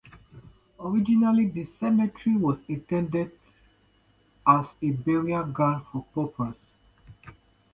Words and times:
Originally 0.79 1.47
the 1.47 1.63
cemetery 1.63 2.35
was 2.35 2.59
intended 2.67 3.33
as 4.47 4.65
a 4.81 4.89
burial 4.89 5.43
ground 5.43 5.85
for 5.91 6.03
paupers. 6.15 6.55